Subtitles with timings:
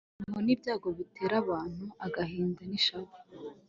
[0.17, 3.15] umuruho nibyago biterabantu agahinda nishavu